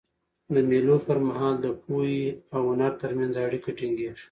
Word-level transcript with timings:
د 0.53 0.55
مېلو 0.69 0.95
پر 1.07 1.17
مهال 1.27 1.55
د 1.61 1.67
پوهي 1.83 2.21
او 2.55 2.61
هنر 2.71 2.91
ترمنځ 3.01 3.33
اړیکه 3.45 3.69
ټینګيږي. 3.77 4.19